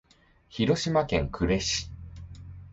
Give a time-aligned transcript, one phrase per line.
[0.49, 1.91] 広島県呉市